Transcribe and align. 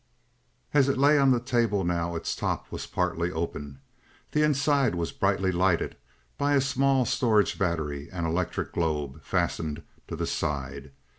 As 0.73 0.89
it 0.89 0.97
lay 0.97 1.19
on 1.19 1.29
the 1.29 1.39
table 1.39 1.83
now 1.83 2.15
its 2.15 2.35
top 2.35 2.71
was 2.71 2.87
partly 2.87 3.31
open. 3.31 3.81
The 4.31 4.41
inside 4.41 4.95
was 4.95 5.11
brightly 5.11 5.51
lighted 5.51 5.95
by 6.39 6.55
a 6.55 6.61
small 6.61 7.05
storage 7.05 7.59
battery 7.59 8.09
and 8.11 8.25
electric 8.25 8.71
globe, 8.73 9.21
fastened 9.23 9.83
to 10.07 10.15
the 10.15 10.25
side. 10.25 10.91